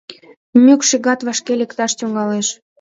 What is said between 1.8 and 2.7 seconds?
тӱҥалеш.